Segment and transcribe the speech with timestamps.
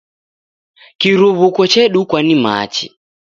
[0.99, 2.85] Kiruw'uko chedukwa ni machi.